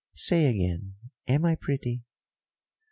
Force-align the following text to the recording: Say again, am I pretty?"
Say 0.15 0.45
again, 0.47 0.95
am 1.27 1.45
I 1.45 1.53
pretty?" 1.53 2.01